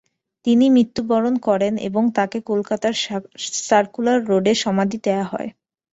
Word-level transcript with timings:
তিনি 0.45 0.65
মৃত্যুবরণ 0.71 1.35
করেন 1.47 1.73
এবং 1.87 2.03
তাকে 2.17 2.37
কলকাতার 2.49 2.93
সার্কুলার 3.61 4.19
রোডে 4.29 4.53
সমাধি 4.63 4.97
দেওয়া 5.05 5.25
হয়। 5.31 5.49